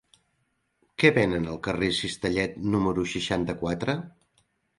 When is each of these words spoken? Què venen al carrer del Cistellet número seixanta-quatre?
Què 1.03 1.11
venen 1.17 1.45
al 1.51 1.59
carrer 1.67 1.89
del 1.91 1.99
Cistellet 1.99 2.57
número 2.77 3.05
seixanta-quatre? 3.13 3.97